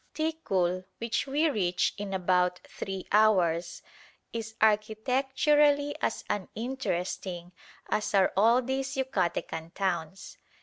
Ticul, 0.15 0.85
which 0.97 1.27
we 1.27 1.47
reach 1.47 1.93
in 1.95 2.11
about 2.11 2.59
three 2.67 3.05
hours, 3.11 3.83
is 4.33 4.55
architecturally 4.59 5.95
as 6.01 6.23
uninteresting 6.27 7.51
as 7.87 8.15
are 8.15 8.33
all 8.35 8.63
these 8.63 8.95
Yucatecan 8.95 9.75
towns. 9.75 10.39